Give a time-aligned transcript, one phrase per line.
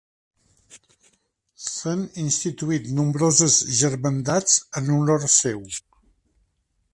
[1.65, 5.63] S'han instituït nombroses germandats en honor seu.